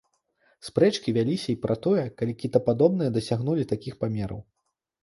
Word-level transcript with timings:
Спрэчкі 0.69 1.13
вяліся 1.17 1.47
і 1.53 1.55
пра 1.65 1.75
тое, 1.85 2.03
калі 2.23 2.33
кітападобныя 2.45 3.17
дасягнулі 3.21 3.71
такіх 3.75 3.93
памераў. 4.07 4.47